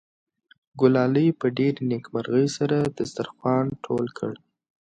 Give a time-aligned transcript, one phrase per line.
[0.79, 4.33] ګلالۍ په ډېرې نېکمرغۍ سره دسترخوان ټول کړ.